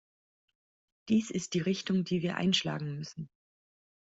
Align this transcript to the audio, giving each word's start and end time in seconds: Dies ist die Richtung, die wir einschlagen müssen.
Dies 1.09 1.29
ist 1.29 1.53
die 1.53 1.59
Richtung, 1.59 2.03
die 2.05 2.23
wir 2.23 2.35
einschlagen 2.35 2.95
müssen. 2.95 3.29